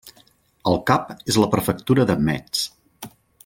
[0.71, 2.65] El cap és la prefectura de Metz.